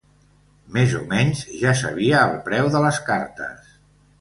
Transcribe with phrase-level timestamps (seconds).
[0.77, 3.73] Més o menys, ja sabia el preu de les cartes.